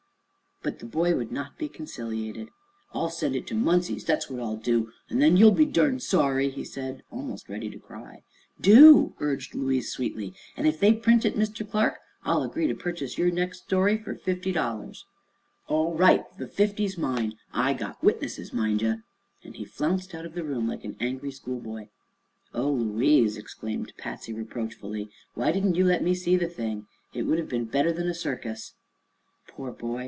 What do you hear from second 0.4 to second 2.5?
But the boy would not be conciliated.